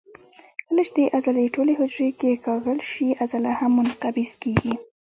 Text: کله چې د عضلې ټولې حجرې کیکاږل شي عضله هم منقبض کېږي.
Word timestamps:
کله 0.67 0.81
چې 0.87 0.91
د 0.95 0.99
عضلې 1.15 1.45
ټولې 1.55 1.73
حجرې 1.79 2.09
کیکاږل 2.19 2.79
شي 2.91 3.07
عضله 3.23 3.51
هم 3.59 3.71
منقبض 3.77 4.31
کېږي. 4.43 4.73